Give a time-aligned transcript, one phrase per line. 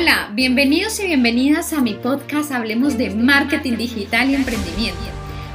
[0.00, 5.00] Hola, bienvenidos y bienvenidas a mi podcast Hablemos de Marketing Digital y Emprendimiento.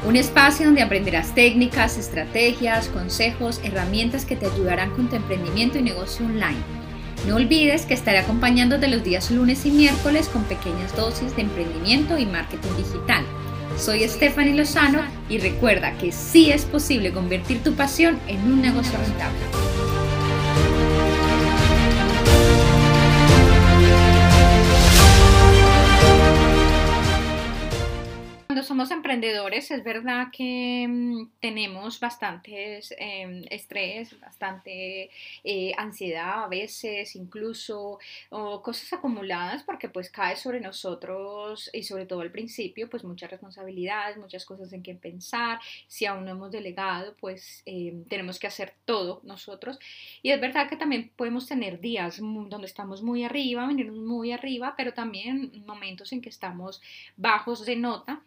[0.05, 5.83] Un espacio donde aprenderás técnicas, estrategias, consejos, herramientas que te ayudarán con tu emprendimiento y
[5.83, 6.59] negocio online.
[7.25, 12.17] No olvides que estaré acompañándote los días lunes y miércoles con pequeñas dosis de emprendimiento
[12.17, 13.23] y marketing digital.
[13.77, 18.99] Soy Stephanie Lozano y recuerda que sí es posible convertir tu pasión en un negocio
[18.99, 19.82] rentable.
[28.73, 35.11] Somos emprendedores es verdad que mm, tenemos bastantes em, estrés, bastante
[35.43, 37.99] eh, ansiedad a veces, incluso
[38.31, 43.29] o cosas acumuladas porque pues cae sobre nosotros y sobre todo al principio pues muchas
[43.29, 48.47] responsabilidades, muchas cosas en que pensar, si aún no hemos delegado pues em, tenemos que
[48.47, 49.77] hacer todo nosotros.
[50.23, 54.73] Y es verdad que también podemos tener días donde estamos muy arriba, venimos muy arriba,
[54.75, 56.81] pero también momentos en que estamos
[57.17, 58.23] bajos de nota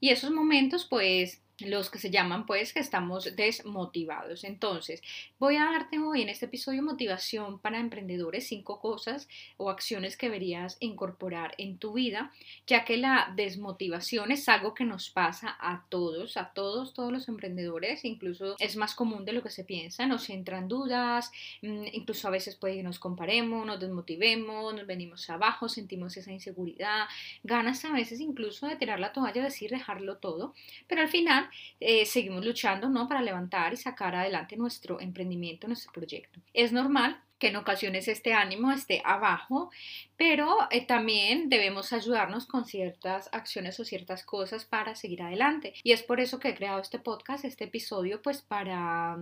[0.00, 4.44] y esos momentos, pues, los que se llaman pues que estamos desmotivados.
[4.44, 5.02] Entonces,
[5.38, 10.26] voy a darte hoy en este episodio motivación para emprendedores, cinco cosas o acciones que
[10.26, 12.32] deberías incorporar en tu vida,
[12.66, 17.28] ya que la desmotivación es algo que nos pasa a todos, a todos, todos los
[17.28, 21.32] emprendedores, incluso es más común de lo que se piensa, nos entran dudas,
[21.62, 26.32] mm, incluso a veces puede que nos comparemos, nos desmotivemos, nos venimos abajo, sentimos esa
[26.32, 27.06] inseguridad,
[27.42, 30.54] ganas a veces incluso de tirar la toalla, decir dejarlo todo,
[30.86, 31.45] pero al final
[31.80, 33.08] eh, seguimos luchando ¿no?
[33.08, 36.40] para levantar y sacar adelante nuestro emprendimiento, nuestro proyecto.
[36.52, 39.70] Es normal que en ocasiones este ánimo esté abajo,
[40.16, 45.74] pero eh, también debemos ayudarnos con ciertas acciones o ciertas cosas para seguir adelante.
[45.82, 49.18] Y es por eso que he creado este podcast, este episodio, pues para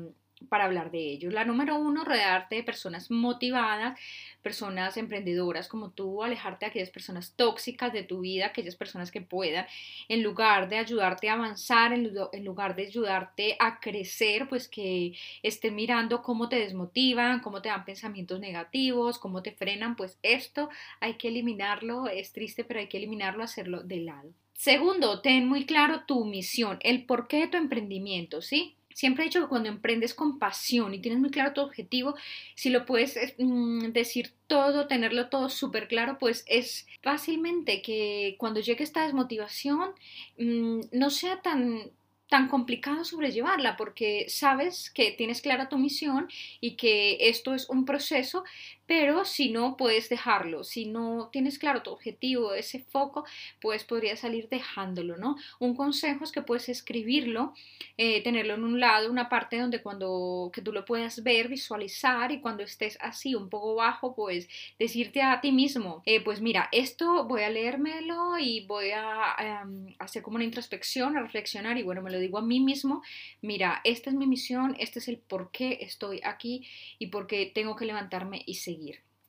[0.48, 1.30] para hablar de ello.
[1.30, 3.98] La número uno, rodearte de personas motivadas,
[4.42, 9.20] personas emprendedoras como tú, alejarte de aquellas personas tóxicas de tu vida, aquellas personas que
[9.20, 9.66] puedan,
[10.08, 15.12] en lugar de ayudarte a avanzar, en lugar de ayudarte a crecer, pues que
[15.42, 20.68] estén mirando cómo te desmotivan, cómo te dan pensamientos negativos, cómo te frenan, pues esto
[21.00, 24.30] hay que eliminarlo, es triste, pero hay que eliminarlo, hacerlo de lado.
[24.52, 28.76] Segundo, ten muy claro tu misión, el porqué de tu emprendimiento, ¿sí?
[28.94, 32.14] Siempre he dicho que cuando emprendes con pasión y tienes muy claro tu objetivo,
[32.54, 38.60] si lo puedes mm, decir todo, tenerlo todo súper claro, pues es fácilmente que cuando
[38.60, 39.90] llegue esta desmotivación
[40.38, 41.90] mm, no sea tan
[42.28, 46.28] tan complicado sobrellevarla porque sabes que tienes clara tu misión
[46.60, 48.44] y que esto es un proceso
[48.86, 53.24] pero si no puedes dejarlo, si no tienes claro tu objetivo, ese foco,
[53.60, 55.36] pues podrías salir dejándolo, ¿no?
[55.58, 57.54] Un consejo es que puedes escribirlo,
[57.96, 62.30] eh, tenerlo en un lado, una parte donde cuando que tú lo puedas ver, visualizar
[62.30, 66.68] y cuando estés así un poco bajo, pues decirte a ti mismo, eh, pues mira,
[66.72, 71.82] esto voy a leérmelo y voy a em, hacer como una introspección, a reflexionar y
[71.82, 73.02] bueno, me lo digo a mí mismo,
[73.40, 76.66] mira, esta es mi misión, este es el por qué estoy aquí
[76.98, 78.73] y por qué tengo que levantarme y seguir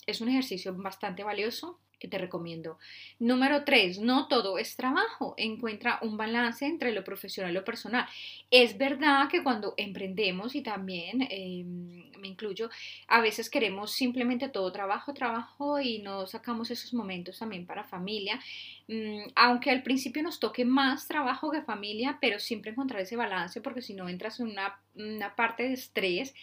[0.05, 2.77] es un ejercicio bastante valioso te recomiendo.
[3.19, 5.33] Número tres, no todo es trabajo.
[5.37, 8.07] Encuentra un balance entre lo profesional y lo personal.
[8.51, 12.69] Es verdad que cuando emprendemos, y también em, me incluyo,
[13.07, 18.39] a veces queremos simplemente todo trabajo, trabajo y no sacamos esos momentos también para familia.
[18.87, 23.61] Mm, aunque al principio nos toque más trabajo que familia, pero siempre encontrar ese balance
[23.61, 26.33] porque si no entras en una, una parte de estrés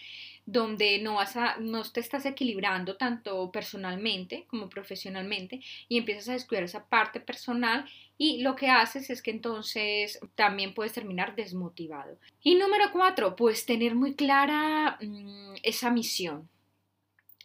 [0.45, 5.52] donde no, vas a, no te estás equilibrando tanto personalmente como profesionalmente
[5.87, 7.85] y empiezas a descuidar esa parte personal
[8.17, 12.17] y lo que haces es que entonces también puedes terminar desmotivado.
[12.41, 16.49] Y número cuatro, pues tener muy clara mm, esa misión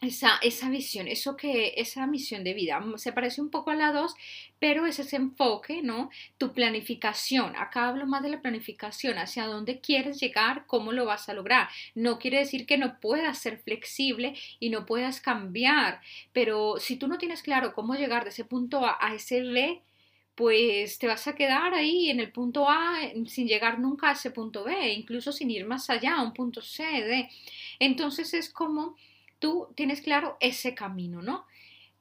[0.01, 2.79] esa, esa visión, eso que, esa misión de vida.
[2.79, 4.15] Mm, se parece un poco a la dos,
[4.59, 6.09] pero es ese enfoque, ¿no?
[6.37, 7.55] Tu planificación.
[7.57, 11.69] Acá hablo más de la planificación, hacia dónde quieres llegar, cómo lo vas a lograr.
[11.95, 16.01] No quiere decir que no puedas ser flexible y no puedas cambiar,
[16.33, 19.81] pero si tú no tienes claro cómo llegar de ese punto A a ese B,
[20.35, 24.31] pues te vas a quedar ahí en el punto A sin llegar nunca a ese
[24.31, 27.29] punto B, incluso sin ir más allá, a un punto C, D.
[27.79, 28.95] Entonces es como
[29.39, 31.45] tú tienes claro ese camino, ¿no?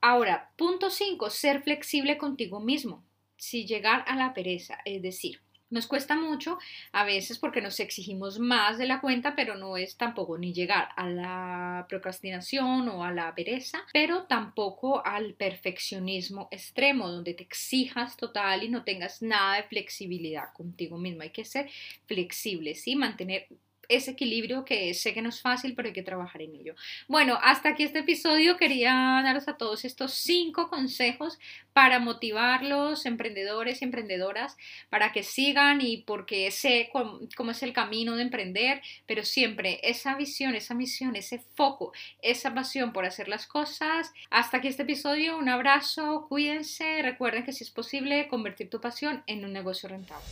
[0.01, 3.05] Ahora, punto 5, ser flexible contigo mismo,
[3.37, 5.41] si llegar a la pereza, es decir,
[5.71, 6.59] nos cuesta mucho
[6.93, 10.89] a veces porque nos exigimos más de la cuenta, pero no es tampoco ni llegar
[10.97, 18.17] a la procrastinación o a la pereza, pero tampoco al perfeccionismo extremo, donde te exijas
[18.17, 21.23] total y no tengas nada de flexibilidad contigo mismo.
[21.23, 21.71] Hay que ser
[22.07, 22.97] flexible, ¿sí?
[22.97, 23.49] Mantener
[23.89, 26.75] ese equilibrio que sé que no es fácil, pero hay que trabajar en ello.
[27.09, 28.57] Bueno, hasta aquí este episodio.
[28.57, 31.39] Quería daros a todos estos cinco consejos
[31.73, 34.57] para motivar los emprendedores y emprendedoras
[34.91, 40.17] para que sigan y porque sé cómo, es el camino de emprender, pero siempre esa
[40.17, 44.13] visión, esa misión, ese foco, esa pasión por hacer las cosas.
[44.31, 45.39] Hasta aquí este episodio.
[45.39, 47.03] Un abrazo, cuídense.
[47.03, 50.27] Recuerden que si es posible convertir tu pasión en un negocio rentable.